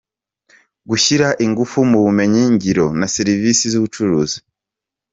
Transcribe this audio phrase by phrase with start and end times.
[0.89, 4.37] gushyira ingufu mu bumenyi ngiro na Serivisi z’ubucuruzi